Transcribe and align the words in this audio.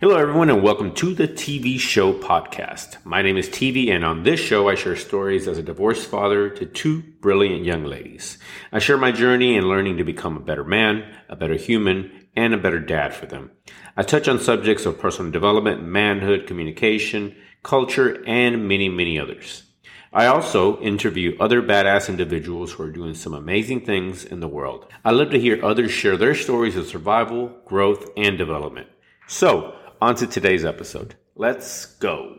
Hello, 0.00 0.16
everyone, 0.16 0.48
and 0.48 0.62
welcome 0.62 0.94
to 0.94 1.12
the 1.12 1.26
TV 1.26 1.76
Show 1.76 2.12
Podcast. 2.12 3.04
My 3.04 3.20
name 3.20 3.36
is 3.36 3.48
TV, 3.48 3.90
and 3.90 4.04
on 4.04 4.22
this 4.22 4.38
show, 4.38 4.68
I 4.68 4.76
share 4.76 4.94
stories 4.94 5.48
as 5.48 5.58
a 5.58 5.62
divorced 5.62 6.08
father 6.08 6.48
to 6.50 6.66
two 6.66 7.02
brilliant 7.20 7.64
young 7.64 7.82
ladies. 7.82 8.38
I 8.70 8.78
share 8.78 8.96
my 8.96 9.10
journey 9.10 9.56
in 9.56 9.68
learning 9.68 9.96
to 9.96 10.04
become 10.04 10.36
a 10.36 10.40
better 10.40 10.62
man, 10.62 11.12
a 11.28 11.34
better 11.34 11.56
human, 11.56 12.28
and 12.36 12.54
a 12.54 12.58
better 12.58 12.78
dad 12.78 13.12
for 13.12 13.26
them. 13.26 13.50
I 13.96 14.04
touch 14.04 14.28
on 14.28 14.38
subjects 14.38 14.86
of 14.86 15.00
personal 15.00 15.32
development, 15.32 15.82
manhood, 15.82 16.46
communication, 16.46 17.34
culture, 17.64 18.22
and 18.24 18.68
many, 18.68 18.88
many 18.88 19.18
others. 19.18 19.64
I 20.12 20.26
also 20.26 20.80
interview 20.80 21.36
other 21.40 21.60
badass 21.60 22.08
individuals 22.08 22.70
who 22.70 22.84
are 22.84 22.92
doing 22.92 23.14
some 23.14 23.34
amazing 23.34 23.84
things 23.84 24.24
in 24.24 24.38
the 24.38 24.46
world. 24.46 24.86
I 25.04 25.10
love 25.10 25.30
to 25.30 25.40
hear 25.40 25.58
others 25.64 25.90
share 25.90 26.16
their 26.16 26.36
stories 26.36 26.76
of 26.76 26.86
survival, 26.86 27.48
growth, 27.64 28.08
and 28.16 28.38
development. 28.38 28.86
So, 29.26 29.74
on 30.00 30.14
to 30.14 30.26
today's 30.26 30.64
episode. 30.64 31.16
Let's 31.34 31.86
go. 31.86 32.36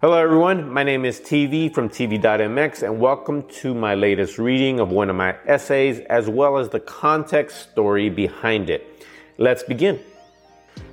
Hello, 0.00 0.18
everyone. 0.18 0.72
My 0.72 0.82
name 0.82 1.04
is 1.04 1.20
TV 1.20 1.72
from 1.72 1.88
TV.mx, 1.88 2.82
and 2.82 3.00
welcome 3.00 3.48
to 3.60 3.72
my 3.72 3.94
latest 3.94 4.38
reading 4.38 4.80
of 4.80 4.90
one 4.90 5.08
of 5.10 5.16
my 5.16 5.36
essays, 5.46 6.00
as 6.10 6.28
well 6.28 6.58
as 6.58 6.68
the 6.68 6.80
context 6.80 7.70
story 7.70 8.10
behind 8.10 8.68
it. 8.68 9.06
Let's 9.38 9.62
begin. 9.62 10.00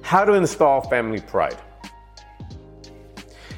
How 0.02 0.26
to 0.26 0.34
install 0.34 0.82
family 0.82 1.22
pride. 1.22 1.58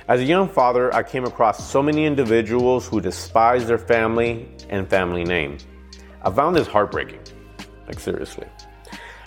As 0.07 0.21
a 0.21 0.25
young 0.25 0.47
father, 0.47 0.93
I 0.95 1.03
came 1.03 1.25
across 1.25 1.69
so 1.69 1.83
many 1.83 2.05
individuals 2.05 2.87
who 2.87 3.01
despise 3.01 3.67
their 3.67 3.77
family 3.77 4.47
and 4.69 4.87
family 4.87 5.25
name. 5.25 5.57
I 6.21 6.31
found 6.31 6.55
this 6.55 6.67
heartbreaking. 6.67 7.19
Like, 7.87 7.99
seriously. 7.99 8.47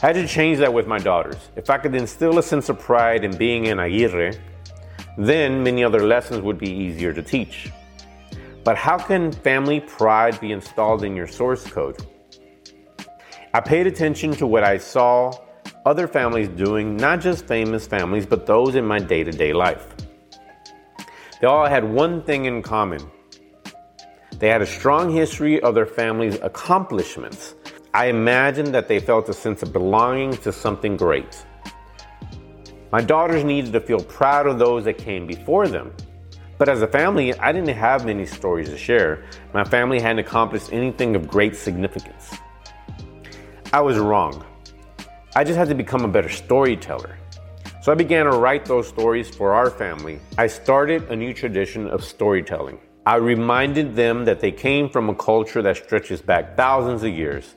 I 0.02 0.08
had 0.08 0.16
to 0.16 0.26
change 0.26 0.58
that 0.58 0.72
with 0.72 0.86
my 0.86 0.98
daughters. 0.98 1.36
If 1.56 1.70
I 1.70 1.78
could 1.78 1.94
instill 1.94 2.38
a 2.38 2.42
sense 2.42 2.68
of 2.68 2.78
pride 2.78 3.24
in 3.24 3.36
being 3.36 3.68
an 3.68 3.78
Aguirre, 3.78 4.32
then 5.16 5.62
many 5.62 5.82
other 5.82 6.00
lessons 6.00 6.42
would 6.42 6.58
be 6.58 6.70
easier 6.70 7.14
to 7.14 7.22
teach. 7.22 7.70
But 8.62 8.76
how 8.76 8.98
can 8.98 9.32
family 9.32 9.80
pride 9.80 10.38
be 10.38 10.52
installed 10.52 11.02
in 11.02 11.16
your 11.16 11.26
source 11.26 11.66
code? 11.66 11.96
I 13.54 13.60
paid 13.60 13.86
attention 13.86 14.32
to 14.32 14.46
what 14.46 14.64
I 14.64 14.76
saw 14.76 15.32
other 15.86 16.06
families 16.06 16.48
doing, 16.48 16.96
not 16.96 17.20
just 17.20 17.46
famous 17.46 17.86
families, 17.86 18.26
but 18.26 18.44
those 18.44 18.74
in 18.74 18.84
my 18.84 18.98
day 18.98 19.24
to 19.24 19.30
day 19.30 19.54
life. 19.54 19.86
They 21.40 21.46
all 21.46 21.66
had 21.66 21.84
one 21.84 22.22
thing 22.22 22.44
in 22.44 22.62
common 22.62 23.00
they 24.38 24.48
had 24.48 24.60
a 24.60 24.66
strong 24.66 25.10
history 25.10 25.60
of 25.62 25.74
their 25.74 25.86
family's 25.86 26.38
accomplishments 26.42 27.54
I 27.96 28.08
imagine 28.08 28.72
that 28.72 28.88
they 28.88 29.00
felt 29.00 29.26
a 29.30 29.32
sense 29.32 29.62
of 29.62 29.72
belonging 29.72 30.36
to 30.44 30.52
something 30.52 30.98
great. 30.98 31.46
My 32.92 33.00
daughters 33.00 33.42
needed 33.42 33.72
to 33.72 33.80
feel 33.80 34.00
proud 34.00 34.46
of 34.46 34.58
those 34.58 34.84
that 34.84 34.98
came 34.98 35.26
before 35.26 35.66
them. 35.66 35.94
But 36.58 36.68
as 36.68 36.82
a 36.82 36.86
family, 36.86 37.32
I 37.38 37.52
didn't 37.52 37.74
have 37.74 38.04
many 38.04 38.26
stories 38.26 38.68
to 38.68 38.76
share. 38.76 39.24
My 39.54 39.64
family 39.64 39.98
hadn't 39.98 40.18
accomplished 40.18 40.74
anything 40.74 41.16
of 41.16 41.26
great 41.26 41.56
significance. 41.56 42.34
I 43.72 43.80
was 43.80 43.96
wrong. 43.96 44.44
I 45.34 45.42
just 45.42 45.56
had 45.56 45.68
to 45.68 45.74
become 45.74 46.04
a 46.04 46.08
better 46.08 46.28
storyteller. 46.28 47.16
So 47.80 47.92
I 47.92 47.94
began 47.94 48.26
to 48.26 48.32
write 48.32 48.66
those 48.66 48.86
stories 48.86 49.34
for 49.34 49.54
our 49.54 49.70
family. 49.70 50.20
I 50.36 50.48
started 50.48 51.04
a 51.04 51.16
new 51.16 51.32
tradition 51.32 51.88
of 51.88 52.04
storytelling. 52.04 52.78
I 53.06 53.14
reminded 53.14 53.96
them 53.96 54.26
that 54.26 54.40
they 54.40 54.52
came 54.52 54.90
from 54.90 55.08
a 55.08 55.14
culture 55.14 55.62
that 55.62 55.78
stretches 55.78 56.20
back 56.20 56.58
thousands 56.58 57.02
of 57.02 57.14
years 57.14 57.54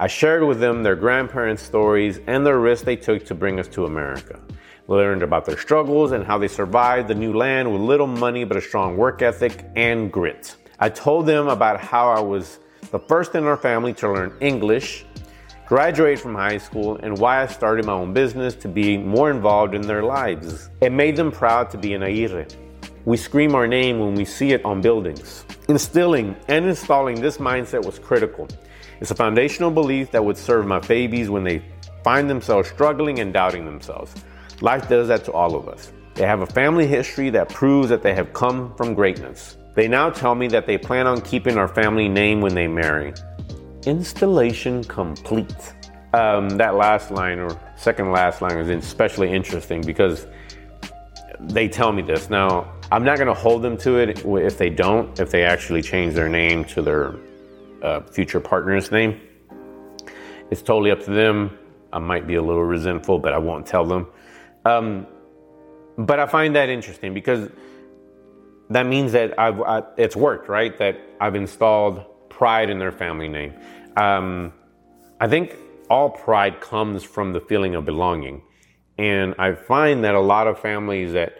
I 0.00 0.06
shared 0.06 0.42
with 0.44 0.60
them 0.60 0.82
their 0.82 0.96
grandparents' 0.96 1.62
stories 1.62 2.20
and 2.26 2.46
the 2.46 2.56
risks 2.56 2.86
they 2.86 2.96
took 2.96 3.26
to 3.26 3.34
bring 3.34 3.60
us 3.60 3.68
to 3.68 3.84
America. 3.84 4.40
We 4.86 4.96
learned 4.96 5.22
about 5.22 5.44
their 5.44 5.58
struggles 5.58 6.12
and 6.12 6.24
how 6.24 6.38
they 6.38 6.48
survived 6.48 7.06
the 7.06 7.14
new 7.14 7.34
land 7.34 7.70
with 7.70 7.82
little 7.82 8.06
money 8.06 8.44
but 8.44 8.56
a 8.56 8.62
strong 8.62 8.96
work 8.96 9.20
ethic 9.20 9.62
and 9.76 10.10
grit. 10.10 10.56
I 10.78 10.88
told 10.88 11.26
them 11.26 11.48
about 11.48 11.82
how 11.82 12.08
I 12.08 12.20
was 12.20 12.60
the 12.90 12.98
first 12.98 13.34
in 13.34 13.44
our 13.44 13.58
family 13.58 13.92
to 13.92 14.10
learn 14.10 14.32
English, 14.40 15.04
graduate 15.66 16.18
from 16.18 16.34
high 16.34 16.56
school, 16.56 16.96
and 17.02 17.18
why 17.18 17.42
I 17.42 17.46
started 17.46 17.84
my 17.84 17.92
own 17.92 18.14
business 18.14 18.54
to 18.54 18.68
be 18.68 18.96
more 18.96 19.30
involved 19.30 19.74
in 19.74 19.82
their 19.82 20.02
lives. 20.02 20.70
It 20.80 20.92
made 20.92 21.14
them 21.14 21.30
proud 21.30 21.68
to 21.72 21.76
be 21.76 21.92
an 21.92 22.02
Aguirre. 22.02 22.46
We 23.04 23.18
scream 23.18 23.54
our 23.54 23.66
name 23.66 23.98
when 23.98 24.14
we 24.14 24.24
see 24.24 24.52
it 24.52 24.64
on 24.64 24.80
buildings. 24.80 25.44
Instilling 25.68 26.36
and 26.48 26.64
installing 26.64 27.20
this 27.20 27.36
mindset 27.36 27.84
was 27.84 27.98
critical. 27.98 28.48
It's 29.00 29.10
a 29.10 29.14
foundational 29.14 29.70
belief 29.70 30.10
that 30.10 30.22
would 30.22 30.36
serve 30.36 30.66
my 30.66 30.78
babies 30.78 31.30
when 31.30 31.42
they 31.42 31.62
find 32.04 32.28
themselves 32.28 32.68
struggling 32.68 33.20
and 33.20 33.32
doubting 33.32 33.64
themselves. 33.64 34.14
Life 34.60 34.90
does 34.90 35.08
that 35.08 35.24
to 35.24 35.32
all 35.32 35.56
of 35.56 35.68
us. 35.68 35.92
They 36.14 36.26
have 36.26 36.42
a 36.42 36.46
family 36.46 36.86
history 36.86 37.30
that 37.30 37.48
proves 37.48 37.88
that 37.88 38.02
they 38.02 38.14
have 38.14 38.34
come 38.34 38.74
from 38.74 38.92
greatness. 38.92 39.56
They 39.74 39.88
now 39.88 40.10
tell 40.10 40.34
me 40.34 40.48
that 40.48 40.66
they 40.66 40.76
plan 40.76 41.06
on 41.06 41.22
keeping 41.22 41.56
our 41.56 41.68
family 41.68 42.10
name 42.10 42.42
when 42.42 42.54
they 42.54 42.68
marry. 42.68 43.14
Installation 43.86 44.84
complete. 44.84 45.72
Um, 46.12 46.50
that 46.58 46.74
last 46.74 47.10
line, 47.10 47.38
or 47.38 47.58
second 47.76 48.12
last 48.12 48.42
line, 48.42 48.58
is 48.58 48.68
especially 48.68 49.32
interesting 49.32 49.80
because 49.80 50.26
they 51.38 51.68
tell 51.68 51.90
me 51.92 52.02
this. 52.02 52.28
Now, 52.28 52.70
I'm 52.92 53.04
not 53.04 53.16
going 53.16 53.28
to 53.28 53.34
hold 53.34 53.62
them 53.62 53.78
to 53.78 53.96
it 53.96 54.26
if 54.26 54.58
they 54.58 54.68
don't, 54.68 55.18
if 55.18 55.30
they 55.30 55.44
actually 55.44 55.80
change 55.80 56.12
their 56.12 56.28
name 56.28 56.64
to 56.66 56.82
their 56.82 57.14
uh, 57.82 58.00
future 58.02 58.40
partner's 58.40 58.90
name. 58.90 59.20
It's 60.50 60.62
totally 60.62 60.90
up 60.90 61.04
to 61.04 61.10
them. 61.10 61.58
I 61.92 61.98
might 61.98 62.26
be 62.26 62.34
a 62.36 62.42
little 62.42 62.64
resentful, 62.64 63.18
but 63.18 63.32
I 63.32 63.38
won't 63.38 63.66
tell 63.66 63.84
them. 63.84 64.06
Um, 64.64 65.06
but 65.96 66.18
I 66.18 66.26
find 66.26 66.56
that 66.56 66.68
interesting 66.68 67.14
because 67.14 67.48
that 68.70 68.86
means 68.86 69.12
that 69.12 69.38
I've 69.38 69.60
I, 69.60 69.82
it's 69.96 70.16
worked, 70.16 70.48
right? 70.48 70.76
That 70.78 71.00
I've 71.20 71.34
installed 71.34 72.04
pride 72.28 72.70
in 72.70 72.78
their 72.78 72.92
family 72.92 73.28
name. 73.28 73.54
Um, 73.96 74.52
I 75.20 75.28
think 75.28 75.56
all 75.88 76.10
pride 76.10 76.60
comes 76.60 77.02
from 77.02 77.32
the 77.32 77.40
feeling 77.40 77.74
of 77.74 77.84
belonging, 77.84 78.42
and 78.98 79.34
I 79.38 79.54
find 79.54 80.04
that 80.04 80.14
a 80.14 80.20
lot 80.20 80.46
of 80.46 80.58
families 80.58 81.12
that 81.12 81.39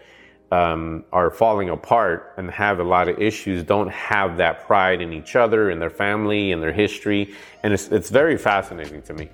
um, 0.51 1.05
are 1.13 1.31
falling 1.31 1.71
apart 1.71 2.35
and 2.37 2.51
have 2.51 2.81
a 2.81 2.85
lot 2.85 3.09
of 3.09 3.21
issues 3.21 3.63
don't 3.63 3.91
have 3.91 4.37
that 4.39 4.67
pride 4.67 5.01
in 5.01 5.13
each 5.13 5.37
other, 5.37 5.71
in 5.71 5.79
their 5.79 5.91
family, 5.91 6.51
in 6.51 6.61
their 6.61 6.73
history. 6.73 7.35
And 7.63 7.73
it's, 7.73 7.89
it's 7.89 8.11
very 8.11 8.37
fascinating 8.37 9.03
to 9.03 9.15
me. 9.15 9.29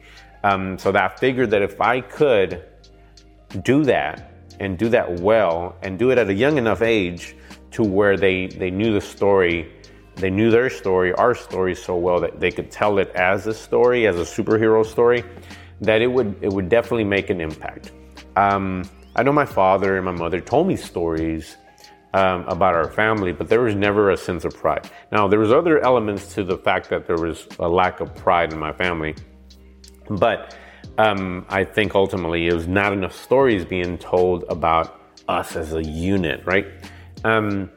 Um, 0.44 0.78
so 0.78 0.92
that 0.92 1.02
I 1.02 1.14
figured 1.16 1.50
that 1.50 1.62
if 1.62 1.80
I 1.80 2.00
could 2.00 2.64
do 3.62 3.84
that 3.84 4.30
and 4.60 4.78
do 4.78 4.88
that 4.90 5.20
well 5.20 5.76
and 5.82 5.98
do 5.98 6.10
it 6.10 6.18
at 6.18 6.28
a 6.28 6.34
young 6.34 6.58
enough 6.58 6.82
age 6.82 7.34
to 7.72 7.82
where 7.82 8.16
they, 8.16 8.46
they 8.46 8.70
knew 8.70 8.92
the 8.92 9.00
story, 9.00 9.72
they 10.16 10.30
knew 10.30 10.50
their 10.50 10.70
story, 10.70 11.12
our 11.14 11.34
story 11.34 11.74
so 11.74 11.96
well 11.96 12.20
that 12.20 12.40
they 12.40 12.50
could 12.50 12.70
tell 12.70 12.98
it 12.98 13.08
as 13.14 13.46
a 13.46 13.54
story, 13.54 14.06
as 14.06 14.16
a 14.16 14.22
superhero 14.42 14.84
story, 14.84 15.24
that 15.80 16.00
it 16.00 16.06
would, 16.06 16.36
it 16.42 16.52
would 16.52 16.68
definitely 16.68 17.04
make 17.04 17.30
an 17.30 17.40
impact. 17.40 17.92
Um, 18.36 18.88
I 19.16 19.22
know 19.22 19.32
my 19.32 19.46
father 19.46 19.96
and 19.96 20.04
my 20.04 20.12
mother 20.12 20.42
told 20.42 20.68
me 20.68 20.76
stories 20.76 21.56
um, 22.12 22.44
about 22.48 22.74
our 22.74 22.90
family, 22.90 23.32
but 23.32 23.48
there 23.48 23.62
was 23.62 23.74
never 23.74 24.10
a 24.10 24.16
sense 24.16 24.44
of 24.44 24.54
pride. 24.54 24.90
Now, 25.10 25.26
there 25.26 25.38
was 25.38 25.50
other 25.50 25.80
elements 25.80 26.34
to 26.34 26.44
the 26.44 26.58
fact 26.58 26.90
that 26.90 27.06
there 27.06 27.16
was 27.16 27.48
a 27.58 27.66
lack 27.66 28.00
of 28.00 28.14
pride 28.14 28.52
in 28.52 28.58
my 28.58 28.72
family, 28.72 29.14
but 30.10 30.54
um, 30.98 31.46
I 31.48 31.64
think 31.64 31.94
ultimately 31.94 32.46
it 32.46 32.52
was 32.52 32.68
not 32.68 32.92
enough 32.92 33.14
stories 33.16 33.64
being 33.64 33.96
told 33.96 34.44
about 34.50 35.00
us 35.28 35.56
as 35.56 35.72
a 35.72 35.82
unit, 35.82 36.44
right? 36.44 36.66
Um, 37.24 37.70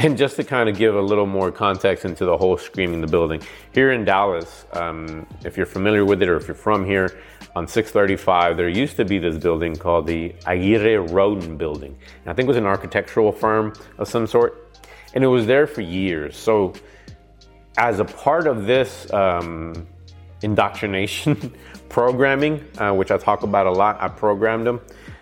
and 0.00 0.16
just 0.16 0.36
to 0.36 0.44
kind 0.44 0.68
of 0.68 0.78
give 0.78 0.94
a 0.94 1.00
little 1.00 1.26
more 1.26 1.52
context 1.52 2.06
into 2.06 2.24
the 2.24 2.34
whole 2.34 2.56
screaming 2.56 3.02
the 3.02 3.06
building, 3.06 3.42
here 3.72 3.92
in 3.92 4.02
Dallas, 4.02 4.64
um, 4.72 5.26
if 5.44 5.58
you're 5.58 5.66
familiar 5.66 6.06
with 6.06 6.22
it 6.22 6.28
or 6.28 6.36
if 6.36 6.48
you're 6.48 6.54
from 6.54 6.86
here, 6.86 7.20
on 7.54 7.66
635, 7.68 8.56
there 8.56 8.68
used 8.68 8.96
to 8.96 9.04
be 9.04 9.18
this 9.18 9.36
building 9.36 9.76
called 9.76 10.06
the 10.06 10.34
Aguirre 10.46 11.06
Roden 11.12 11.58
Building. 11.58 11.94
And 12.22 12.30
I 12.30 12.32
think 12.32 12.46
it 12.46 12.48
was 12.48 12.56
an 12.56 12.64
architectural 12.64 13.30
firm 13.30 13.74
of 13.98 14.08
some 14.08 14.26
sort. 14.26 14.78
And 15.12 15.22
it 15.22 15.26
was 15.26 15.46
there 15.46 15.66
for 15.66 15.82
years. 15.82 16.34
So, 16.36 16.72
as 17.76 18.00
a 18.00 18.04
part 18.04 18.46
of 18.46 18.66
this 18.66 19.12
um, 19.12 19.86
indoctrination 20.42 21.52
programming, 21.90 22.64
uh, 22.78 22.94
which 22.94 23.10
I 23.10 23.18
talk 23.18 23.42
about 23.42 23.66
a 23.66 23.72
lot, 23.72 24.00
I 24.00 24.08
programmed 24.08 24.66
them 24.66 24.80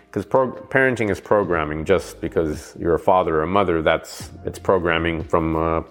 because 0.09 0.25
pro- 0.25 0.51
parenting 0.51 1.11
is 1.11 1.19
programming. 1.19 1.85
Just 1.85 2.19
because 2.19 2.75
you're 2.79 2.95
a 2.95 2.99
father 2.99 3.37
or 3.37 3.43
a 3.43 3.47
mother, 3.47 3.81
that's 3.81 4.31
it's 4.43 4.59
programming 4.59 5.23
from 5.23 5.55
a, 5.55 5.83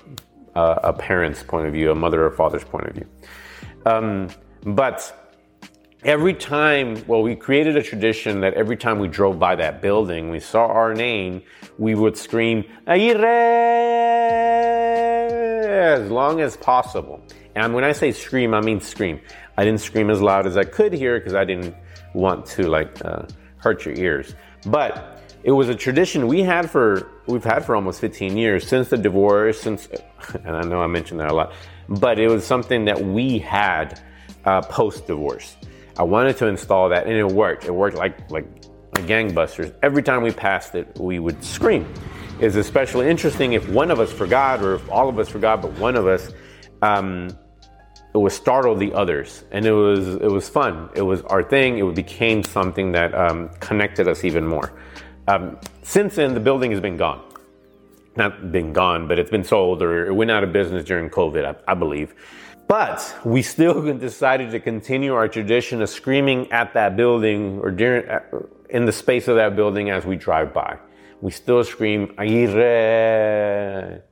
a 0.54 0.92
parent's 0.92 1.42
point 1.42 1.66
of 1.66 1.72
view, 1.72 1.90
a 1.90 1.94
mother 1.94 2.24
or 2.24 2.30
father's 2.30 2.64
point 2.64 2.86
of 2.86 2.94
view. 2.94 3.06
Um, 3.86 4.28
but 4.64 5.14
every 6.02 6.34
time, 6.34 7.02
well, 7.06 7.22
we 7.22 7.36
created 7.36 7.76
a 7.76 7.82
tradition 7.82 8.40
that 8.40 8.54
every 8.54 8.76
time 8.76 8.98
we 8.98 9.06
drove 9.06 9.38
by 9.38 9.54
that 9.56 9.80
building, 9.80 10.30
we 10.30 10.40
saw 10.40 10.66
our 10.66 10.94
name, 10.94 11.42
we 11.78 11.94
would 11.94 12.16
scream, 12.16 12.64
Aguirre, 12.88 13.24
as 15.94 16.10
long 16.10 16.40
as 16.40 16.56
possible. 16.56 17.22
And 17.54 17.72
when 17.72 17.84
I 17.84 17.92
say 17.92 18.10
scream, 18.10 18.52
I 18.52 18.60
mean 18.60 18.80
scream. 18.80 19.20
I 19.56 19.64
didn't 19.64 19.80
scream 19.80 20.10
as 20.10 20.20
loud 20.20 20.46
as 20.46 20.56
I 20.56 20.64
could 20.64 20.92
hear 20.92 21.18
because 21.18 21.34
I 21.34 21.44
didn't 21.44 21.74
want 22.14 22.46
to 22.46 22.68
like 22.68 23.04
uh, 23.04 23.22
hurt 23.58 23.84
your 23.84 23.94
ears. 23.94 24.34
But 24.66 25.22
it 25.42 25.52
was 25.52 25.68
a 25.68 25.74
tradition 25.74 26.26
we 26.26 26.42
had 26.42 26.70
for 26.70 27.08
we've 27.26 27.44
had 27.44 27.64
for 27.64 27.76
almost 27.76 28.00
15 28.00 28.36
years 28.36 28.66
since 28.66 28.88
the 28.88 28.96
divorce. 28.96 29.60
Since 29.60 29.88
and 30.44 30.56
I 30.56 30.62
know 30.62 30.82
I 30.82 30.86
mentioned 30.86 31.20
that 31.20 31.30
a 31.30 31.34
lot, 31.34 31.52
but 31.88 32.18
it 32.18 32.28
was 32.28 32.46
something 32.46 32.84
that 32.86 33.00
we 33.00 33.38
had 33.38 34.00
uh, 34.44 34.62
post 34.62 35.06
divorce. 35.06 35.56
I 35.96 36.02
wanted 36.02 36.36
to 36.38 36.46
install 36.46 36.88
that, 36.90 37.06
and 37.06 37.16
it 37.16 37.26
worked. 37.26 37.64
It 37.64 37.72
worked 37.72 37.96
like 37.96 38.30
like 38.30 38.46
gangbusters. 38.94 39.74
Every 39.82 40.02
time 40.02 40.22
we 40.22 40.32
passed 40.32 40.74
it, 40.74 40.98
we 40.98 41.18
would 41.18 41.42
scream. 41.44 41.92
It's 42.40 42.56
especially 42.56 43.08
interesting 43.08 43.52
if 43.52 43.68
one 43.68 43.90
of 43.90 44.00
us 44.00 44.12
forgot, 44.12 44.62
or 44.62 44.74
if 44.74 44.90
all 44.90 45.08
of 45.08 45.18
us 45.18 45.28
forgot, 45.28 45.62
but 45.62 45.72
one 45.78 45.96
of 45.96 46.06
us. 46.06 46.32
Um, 46.82 47.36
it 48.14 48.18
would 48.18 48.32
startle 48.32 48.74
the 48.74 48.92
others, 48.94 49.44
and 49.50 49.66
it 49.66 49.72
was 49.72 50.16
it 50.16 50.30
was 50.30 50.48
fun. 50.48 50.88
It 50.94 51.02
was 51.02 51.22
our 51.22 51.42
thing. 51.42 51.78
It 51.78 51.94
became 51.94 52.42
something 52.42 52.92
that 52.92 53.14
um, 53.14 53.50
connected 53.60 54.08
us 54.08 54.24
even 54.24 54.46
more. 54.46 54.72
Um, 55.28 55.58
since 55.82 56.16
then, 56.16 56.32
the 56.32 56.40
building 56.40 56.70
has 56.70 56.80
been 56.80 56.96
gone. 56.96 57.22
Not 58.16 58.50
been 58.50 58.72
gone, 58.72 59.06
but 59.06 59.18
it's 59.18 59.30
been 59.30 59.44
sold 59.44 59.82
or 59.82 60.06
it 60.06 60.12
went 60.12 60.30
out 60.30 60.42
of 60.42 60.52
business 60.52 60.84
during 60.84 61.10
COVID, 61.10 61.44
I, 61.44 61.72
I 61.72 61.74
believe. 61.74 62.14
But 62.66 63.16
we 63.24 63.42
still 63.42 63.82
decided 63.98 64.50
to 64.52 64.60
continue 64.60 65.14
our 65.14 65.28
tradition 65.28 65.82
of 65.82 65.90
screaming 65.90 66.50
at 66.50 66.72
that 66.74 66.96
building 66.96 67.60
or 67.60 67.70
during 67.70 68.04
in 68.70 68.86
the 68.86 68.92
space 68.92 69.28
of 69.28 69.36
that 69.36 69.54
building 69.54 69.90
as 69.90 70.04
we 70.04 70.16
drive 70.16 70.52
by. 70.52 70.78
We 71.20 71.30
still 71.30 71.62
scream 71.64 72.14
Aguirre. 72.18 74.02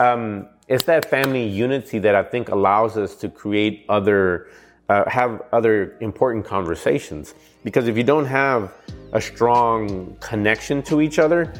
Um, 0.00 0.48
it's 0.68 0.84
that 0.84 1.10
family 1.10 1.46
unity 1.46 1.98
that 1.98 2.14
I 2.14 2.22
think 2.22 2.50
allows 2.50 2.96
us 2.96 3.14
to 3.16 3.28
create 3.28 3.84
other, 3.88 4.48
uh, 4.88 5.08
have 5.08 5.42
other 5.52 5.96
important 6.00 6.44
conversations. 6.44 7.34
Because 7.64 7.88
if 7.88 7.96
you 7.96 8.04
don't 8.04 8.26
have 8.26 8.72
a 9.12 9.20
strong 9.20 10.16
connection 10.20 10.82
to 10.84 11.00
each 11.00 11.18
other, 11.18 11.52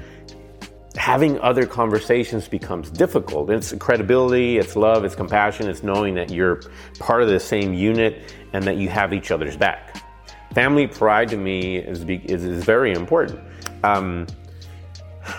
having 0.97 1.39
other 1.41 1.65
conversations 1.65 2.49
becomes 2.49 2.91
difficult. 2.91 3.51
It's 3.51 3.73
credibility, 3.75 4.59
it's 4.59 4.77
love, 4.77 5.05
it's 5.05 5.15
compassion, 5.15 5.69
it's 5.69 5.83
knowing 5.83 6.15
that 6.15 6.31
you're 6.31 6.61
part 6.99 7.23
of 7.23 7.29
the 7.29 7.41
same 7.41 7.73
unit 7.73 8.35
and 8.53 8.65
that 8.65 8.77
you 8.77 8.89
have 8.89 9.13
each 9.13 9.31
other's 9.31 9.57
back. 9.57 10.03
Family 10.53 10.87
pride 10.87 11.29
to 11.29 11.37
me 11.37 11.77
is, 11.77 12.05
is, 12.05 12.45
is 12.45 12.65
very 12.65 12.93
important. 12.93 13.41
Um, 13.85 14.27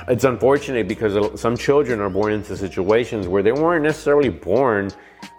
it's 0.07 0.23
unfortunate 0.23 0.87
because 0.87 1.39
some 1.39 1.57
children 1.57 1.99
are 1.99 2.09
born 2.09 2.33
into 2.33 2.55
situations 2.57 3.27
where 3.27 3.43
they 3.43 3.51
weren't 3.51 3.83
necessarily 3.83 4.29
born 4.29 4.91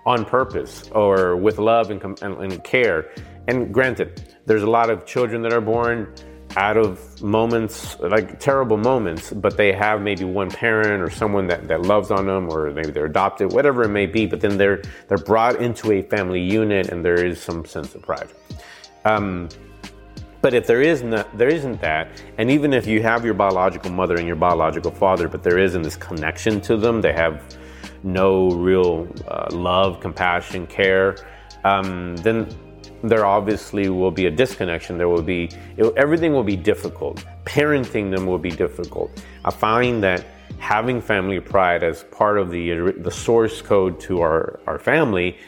on 0.06 0.25
purpose 0.25 0.88
or 0.93 1.37
with 1.37 1.58
love 1.58 1.91
and, 1.91 2.02
and, 2.23 2.35
and, 2.38 2.64
care. 2.64 3.11
And 3.49 3.73
granted, 3.73 4.37
there's 4.47 4.62
a 4.62 4.70
lot 4.70 4.91
of 4.91 5.06
children 5.06 5.43
that 5.43 5.52
are 5.52 5.61
born 5.61 6.12
out 6.56 6.76
of 6.76 7.23
moments, 7.23 7.99
like 8.00 8.41
terrible 8.41 8.76
moments, 8.76 9.32
but 9.32 9.56
they 9.56 9.73
have 9.73 10.00
maybe 10.02 10.25
one 10.25 10.50
parent 10.50 11.00
or 11.02 11.11
someone 11.11 11.47
that, 11.47 11.69
that 11.69 11.82
loves 11.82 12.11
on 12.11 12.26
them, 12.26 12.50
or 12.50 12.70
maybe 12.73 12.91
they're 12.91 13.06
adopted, 13.06 13.52
whatever 13.52 13.85
it 13.85 13.88
may 13.88 14.06
be, 14.06 14.26
but 14.26 14.41
then 14.41 14.58
they're, 14.58 14.82
they're 15.08 15.19
brought 15.19 15.56
into 15.56 15.93
a 15.93 16.02
family 16.02 16.41
unit 16.41 16.88
and 16.88 17.05
there 17.05 17.25
is 17.25 17.41
some 17.41 17.64
sense 17.64 17.94
of 17.94 18.02
pride. 18.02 18.29
Um, 19.05 19.49
but 20.42 20.54
if 20.54 20.66
there 20.66 20.81
is 20.81 21.02
not, 21.02 21.37
there 21.37 21.48
isn't 21.48 21.81
that, 21.81 22.22
and 22.38 22.50
even 22.50 22.72
if 22.72 22.87
you 22.87 23.02
have 23.02 23.25
your 23.25 23.34
biological 23.34 23.90
mother 23.90 24.16
and 24.16 24.26
your 24.26 24.37
biological 24.37 24.90
father, 24.90 25.28
but 25.28 25.42
there 25.42 25.58
isn't 25.58 25.82
this 25.82 25.96
connection 25.96 26.60
to 26.62 26.76
them, 26.76 27.00
they 27.00 27.12
have 27.12 27.42
no 28.02 28.50
real 28.50 29.06
uh, 29.28 29.48
love, 29.50 30.00
compassion, 30.00 30.66
care, 30.66 31.16
um, 31.64 32.16
then 32.16 32.48
there 33.02 33.25
obviously 33.25 33.88
will 33.88 34.10
be 34.10 34.26
a 34.26 34.31
disconnection. 34.31 34.98
There 34.98 35.08
will 35.08 35.22
be 35.22 35.50
it, 35.76 35.92
everything 35.96 36.32
will 36.32 36.44
be 36.44 36.56
difficult. 36.56 37.25
Parenting 37.44 38.14
them 38.14 38.26
will 38.26 38.38
be 38.38 38.50
difficult. 38.50 39.10
I 39.44 39.50
find 39.50 40.02
that 40.02 40.26
having 40.58 41.00
family 41.00 41.40
pride 41.40 41.82
as 41.82 42.04
part 42.04 42.38
of 42.38 42.50
the 42.50 42.92
the 42.98 43.10
source 43.10 43.62
code 43.62 44.00
to 44.00 44.20
our 44.20 44.60
our 44.66 44.78
family, 44.78 45.38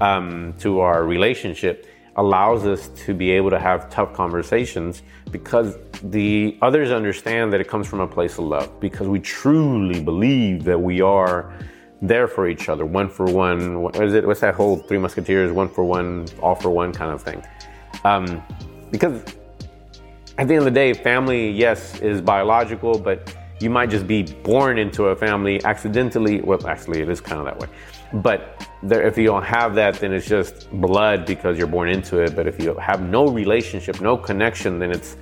um, 0.00 0.54
to 0.60 0.80
our 0.80 1.04
relationship 1.04 1.86
allows 2.16 2.66
us 2.66 2.88
to 2.88 3.14
be 3.14 3.30
able 3.30 3.50
to 3.50 3.58
have 3.58 3.88
tough 3.90 4.12
conversations 4.12 5.02
because 5.30 5.76
the 6.02 6.56
others 6.62 6.90
understand 6.90 7.52
that 7.52 7.60
it 7.60 7.68
comes 7.68 7.86
from 7.86 8.00
a 8.00 8.06
place 8.06 8.38
of 8.38 8.44
love 8.44 8.80
because 8.80 9.06
we 9.06 9.20
truly 9.20 10.02
believe 10.02 10.64
that 10.64 10.78
we 10.78 11.00
are 11.00 11.52
there 12.02 12.26
for 12.26 12.48
each 12.48 12.68
other 12.68 12.86
one 12.86 13.08
for 13.08 13.26
one 13.26 13.82
what 13.82 13.94
is 13.96 14.14
it 14.14 14.26
what's 14.26 14.40
that 14.40 14.54
whole 14.54 14.76
three 14.76 14.98
musketeers 14.98 15.52
one 15.52 15.68
for 15.68 15.84
one 15.84 16.26
all 16.40 16.54
for 16.54 16.70
one 16.70 16.92
kind 16.92 17.12
of 17.12 17.22
thing? 17.22 17.44
Um, 18.04 18.42
because 18.90 19.22
at 20.38 20.48
the 20.48 20.54
end 20.54 20.58
of 20.58 20.64
the 20.64 20.70
day 20.70 20.94
family 20.94 21.50
yes 21.50 21.98
is 22.00 22.20
biological 22.20 22.98
but 22.98 23.34
you 23.60 23.70
might 23.70 23.90
just 23.90 24.06
be 24.06 24.22
born 24.22 24.78
into 24.78 25.04
a 25.06 25.16
family 25.16 25.62
accidentally 25.64 26.40
well 26.40 26.66
actually 26.66 27.00
it 27.00 27.08
is 27.08 27.20
kind 27.20 27.38
of 27.38 27.44
that 27.44 27.58
way 27.58 27.68
but 28.12 28.66
there, 28.82 29.06
if 29.06 29.16
you 29.16 29.26
don't 29.26 29.44
have 29.44 29.74
that, 29.76 29.94
then 29.96 30.12
it's 30.12 30.26
just 30.26 30.70
blood 30.72 31.26
because 31.26 31.56
you're 31.56 31.66
born 31.66 31.88
into 31.88 32.18
it. 32.18 32.34
But 32.34 32.46
if 32.46 32.60
you 32.60 32.74
have 32.76 33.02
no 33.02 33.28
relationship, 33.28 34.00
no 34.00 34.16
connection, 34.16 34.78
then 34.78 34.90
it's 34.90 35.16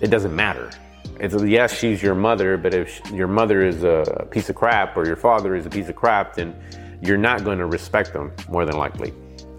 it 0.00 0.08
doesn't 0.08 0.34
matter. 0.34 0.70
It's 1.18 1.34
yes, 1.42 1.76
she's 1.76 2.02
your 2.02 2.14
mother, 2.14 2.56
but 2.56 2.74
if 2.74 3.00
your 3.10 3.26
mother 3.26 3.62
is 3.62 3.82
a 3.84 4.26
piece 4.30 4.50
of 4.50 4.56
crap 4.56 4.96
or 4.96 5.06
your 5.06 5.16
father 5.16 5.56
is 5.56 5.66
a 5.66 5.70
piece 5.70 5.88
of 5.88 5.96
crap, 5.96 6.34
then 6.34 6.54
you're 7.00 7.18
not 7.18 7.44
going 7.44 7.58
to 7.58 7.66
respect 7.66 8.12
them 8.12 8.32
more 8.48 8.64
than 8.64 8.76
likely. 8.76 9.12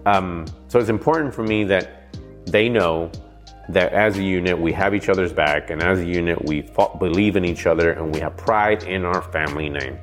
Um, 0.06 0.46
so 0.68 0.78
it's 0.78 0.88
important 0.88 1.34
for 1.34 1.42
me 1.42 1.64
that 1.64 2.16
they 2.46 2.68
know 2.68 3.10
that 3.72 3.92
as 3.92 4.18
a 4.18 4.22
unit 4.22 4.58
we 4.58 4.72
have 4.72 4.94
each 4.94 5.08
other's 5.08 5.32
back, 5.32 5.70
and 5.70 5.82
as 5.82 6.00
a 6.00 6.06
unit 6.06 6.44
we 6.44 6.68
believe 6.98 7.36
in 7.36 7.44
each 7.44 7.66
other, 7.66 7.92
and 7.92 8.14
we 8.14 8.20
have 8.20 8.36
pride 8.36 8.82
in 8.84 9.04
our 9.04 9.22
family 9.22 9.68
name. 9.68 9.98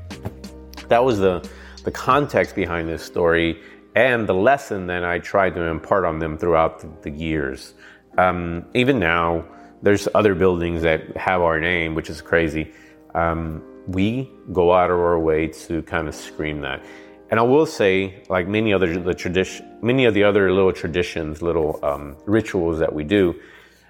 That 0.88 1.04
was 1.04 1.20
the 1.20 1.48
the 1.84 1.92
context 1.92 2.54
behind 2.54 2.90
this 2.90 3.02
story 3.02 3.62
and 3.96 4.28
the 4.28 4.34
lesson 4.34 4.88
that 4.88 5.06
I 5.06 5.20
tried 5.20 5.56
to 5.56 5.62
impart 5.62 6.04
on 6.04 6.20
them 6.20 6.38
throughout 6.38 6.82
the, 6.82 7.10
the 7.10 7.10
years. 7.10 7.74
Um, 8.18 8.66
even 8.74 9.00
now, 9.00 9.46
there's 9.82 10.08
other 10.14 10.36
buildings 10.36 10.82
that 10.82 11.16
have 11.16 11.42
our 11.42 11.60
name, 11.60 11.96
which 11.96 12.10
is 12.10 12.22
crazy. 12.22 12.74
Um, 13.16 13.64
we 13.88 14.30
go 14.52 14.74
out 14.74 14.92
of 14.92 15.00
our 15.00 15.18
way 15.18 15.48
to 15.48 15.82
kind 15.84 16.08
of 16.08 16.14
scream 16.14 16.62
that. 16.62 16.84
And 17.30 17.40
I 17.40 17.44
will 17.44 17.66
say, 17.66 18.24
like 18.30 18.48
many 18.48 18.74
other 18.74 19.00
the 19.00 19.14
tradition, 19.14 19.80
many 19.82 20.06
of 20.06 20.14
the 20.14 20.24
other 20.24 20.52
little 20.52 20.74
traditions, 20.74 21.42
little 21.42 21.80
um, 21.84 22.18
rituals 22.26 22.80
that 22.80 22.94
we 22.94 23.04
do, 23.04 23.34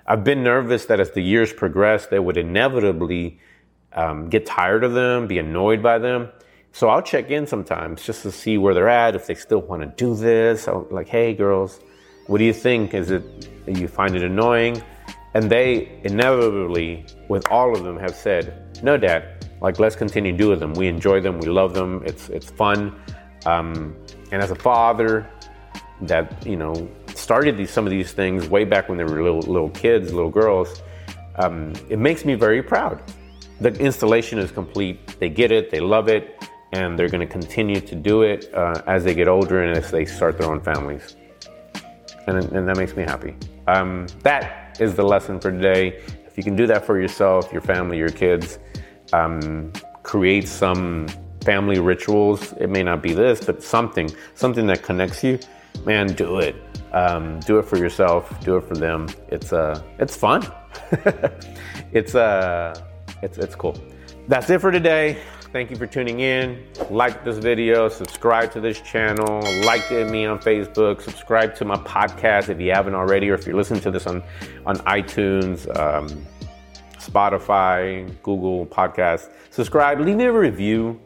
I've 0.07 0.24
been 0.24 0.42
nervous 0.42 0.86
that 0.86 1.01
as 1.01 1.12
the 1.12 1.21
years 1.21 1.51
progress, 1.51 2.07
they 2.07 2.19
would 2.19 2.38
inevitably 2.38 3.39
um, 3.91 4.29
get 4.29 4.46
tired 4.46 4.86
of 4.86 4.93
them, 4.93 5.27
be 5.27 5.38
annoyed 5.38 5.84
by 5.84 5.98
them. 5.98 6.29
So 6.72 6.88
I'll 6.88 7.01
check 7.01 7.29
in 7.29 7.46
sometimes 7.46 8.03
just 8.03 8.22
to 8.22 8.31
see 8.31 8.58
where 8.58 8.74
they're 8.74 8.88
at, 8.88 9.15
if 9.15 9.27
they 9.27 9.36
still 9.36 9.60
want 9.60 9.81
to 9.81 9.88
do 9.88 10.15
this. 10.15 10.67
I'm 10.67 10.88
like, 10.91 11.10
hey, 11.10 11.34
girls, 11.34 11.81
what 12.27 12.38
do 12.38 12.46
you 12.46 12.53
think? 12.53 12.93
Is 12.93 13.12
it, 13.12 13.50
you 13.67 13.88
find 13.88 14.15
it 14.15 14.24
annoying? 14.24 14.81
And 15.34 15.50
they 15.50 16.00
inevitably, 16.03 17.05
with 17.27 17.46
all 17.50 17.75
of 17.75 17.84
them, 17.84 17.98
have 17.98 18.15
said, 18.15 18.81
no, 18.84 18.96
dad, 18.96 19.46
like, 19.60 19.77
let's 19.77 19.96
continue 19.96 20.36
doing 20.38 20.60
them. 20.60 20.74
We 20.74 20.88
enjoy 20.88 21.20
them, 21.20 21.39
we 21.39 21.48
love 21.48 21.74
them, 21.74 22.01
it's, 22.05 22.29
it's 22.29 22.50
fun. 22.50 22.96
Um, 23.46 23.96
and 24.31 24.41
as 24.41 24.51
a 24.51 24.55
father 24.55 25.29
that, 26.01 26.46
you 26.46 26.55
know, 26.55 26.89
started 27.27 27.57
these, 27.57 27.69
some 27.69 27.86
of 27.86 27.91
these 27.91 28.13
things 28.13 28.48
way 28.48 28.63
back 28.63 28.88
when 28.88 28.98
they 28.98 29.03
were 29.03 29.22
little, 29.22 29.41
little 29.41 29.69
kids, 29.72 30.13
little 30.13 30.29
girls, 30.29 30.81
um, 31.36 31.74
it 31.89 32.00
makes 32.00 32.24
me 32.24 32.36
very 32.36 32.63
proud. 32.63 33.03
The 33.60 33.74
installation 33.74 34.39
is 34.39 34.50
complete. 34.50 35.19
They 35.19 35.27
get 35.27 35.51
it, 35.51 35.69
they 35.69 35.81
love 35.81 36.07
it 36.07 36.41
and 36.72 36.98
they're 36.98 37.10
going 37.10 37.27
to 37.27 37.34
continue 37.39 37.81
to 37.81 37.96
do 37.96 38.22
it 38.22 38.50
uh, 38.53 38.81
as 38.88 39.03
they 39.03 39.13
get 39.13 39.27
older 39.27 39.62
and 39.62 39.77
as 39.77 39.91
they 39.91 40.05
start 40.05 40.38
their 40.38 40.50
own 40.50 40.62
families. 40.62 41.17
And, 42.27 42.38
and 42.53 42.65
that 42.65 42.77
makes 42.77 42.96
me 42.96 43.03
happy. 43.03 43.36
Um, 43.67 44.07
that 44.24 44.77
is 44.79 44.96
the 44.96 45.03
lesson 45.03 45.38
for 45.41 45.51
today. 45.51 46.01
If 46.27 46.38
you 46.38 46.43
can 46.43 46.55
do 46.55 46.65
that 46.67 46.86
for 46.86 46.98
yourself, 46.98 47.51
your 47.51 47.62
family, 47.62 47.98
your 47.98 48.07
kids, 48.07 48.57
um, 49.12 49.74
create 50.01 50.48
some 50.48 51.07
family 51.41 51.79
rituals. 51.79 52.53
It 52.53 52.69
may 52.69 52.84
not 52.84 53.03
be 53.03 53.13
this, 53.13 53.43
but 53.43 53.62
something, 53.62 54.10
something 54.34 54.65
that 54.67 54.81
connects 54.81 55.25
you. 55.25 55.39
Man, 55.86 56.07
do 56.07 56.39
it. 56.39 56.55
Um, 56.93 57.39
do 57.41 57.60
it 57.60 57.65
for 57.65 57.77
yourself. 57.77 58.43
Do 58.43 58.57
it 58.57 58.67
for 58.67 58.75
them. 58.75 59.07
It's 59.29 59.53
uh, 59.53 59.81
it's 60.00 60.15
fun. 60.15 60.46
it's 61.91 62.15
uh, 62.15 62.79
it's 63.22 63.38
it's 63.38 63.55
cool. 63.55 63.77
That's 64.27 64.50
it 64.50 64.60
for 64.60 64.72
today. 64.72 65.17
Thank 65.53 65.72
you 65.72 65.77
for 65.77 65.88
tuning 65.88 66.19
in. 66.19 66.67
Like 66.89 67.24
this 67.24 67.38
video, 67.38 67.88
subscribe 67.88 68.51
to 68.51 68.60
this 68.60 68.81
channel, 68.81 69.41
like 69.63 69.89
me 69.89 70.25
on 70.25 70.39
Facebook, 70.39 71.01
subscribe 71.01 71.55
to 71.55 71.65
my 71.65 71.77
podcast 71.77 72.50
if 72.50 72.60
you 72.60 72.72
haven't 72.72 72.96
already, 72.96 73.29
or 73.29 73.36
if 73.36 73.48
you're 73.48 73.55
listening 73.55 73.79
to 73.81 73.91
this 73.91 74.05
on, 74.07 74.22
on 74.65 74.75
iTunes, 74.79 75.65
um, 75.79 76.07
Spotify, 77.00 78.13
Google 78.24 78.65
Podcasts. 78.65 79.29
Subscribe, 79.50 80.01
leave 80.01 80.17
me 80.17 80.25
a 80.25 80.31
review. 80.34 81.00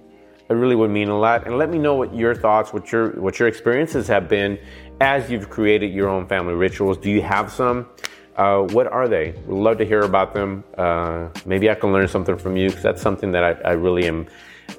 It 0.52 0.56
really 0.56 0.76
would 0.76 0.92
mean 0.92 1.08
a 1.08 1.18
lot. 1.18 1.48
And 1.48 1.58
let 1.58 1.70
me 1.70 1.78
know 1.78 1.96
what 1.96 2.14
your 2.14 2.36
thoughts, 2.36 2.74
what 2.74 2.92
your 2.92 3.12
what 3.12 3.40
your 3.40 3.48
experiences 3.48 4.08
have 4.08 4.28
been 4.28 4.60
as 5.00 5.32
you've 5.32 5.50
created 5.50 5.94
your 5.94 6.10
own 6.10 6.28
family 6.28 6.54
rituals. 6.54 6.98
Do 6.98 7.10
you 7.10 7.22
have 7.22 7.52
some? 7.52 7.88
Uh, 8.36 8.62
what 8.62 8.88
are 8.88 9.08
they? 9.08 9.32
We'd 9.48 9.62
love 9.62 9.78
to 9.78 9.86
hear 9.86 10.02
about 10.02 10.34
them. 10.34 10.64
Uh, 10.78 11.30
maybe 11.46 11.70
I 11.70 11.76
can 11.76 11.94
learn 11.94 12.08
something 12.08 12.38
from 12.38 12.58
you 12.58 12.68
because 12.68 12.84
that's 12.84 13.02
something 13.02 13.32
that 13.32 13.44
I, 13.44 13.70
I 13.70 13.72
really 13.74 14.08
am 14.08 14.28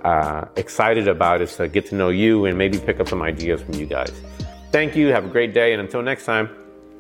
uh, 0.05 0.45
excited 0.57 1.09
about 1.09 1.41
is 1.41 1.57
to 1.57 1.69
get 1.69 1.87
to 1.87 1.95
know 1.95 2.11
you 2.11 2.45
and 2.47 2.57
maybe 2.57 2.79
pick 2.79 3.01
up 3.01 3.09
some 3.09 3.23
ideas 3.23 3.63
from 3.63 3.75
you 3.75 3.87
guys. 3.87 4.13
Thank 4.73 4.95
you. 4.95 5.09
Have 5.09 5.25
a 5.25 5.29
great 5.29 5.55
day. 5.55 5.73
And 5.73 5.81
until 5.81 6.03
next 6.03 6.25
time, 6.25 6.51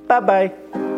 bye 0.06 0.20
bye. 0.20 0.91